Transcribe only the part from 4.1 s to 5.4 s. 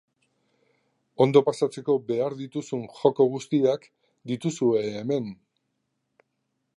dituzue hemen!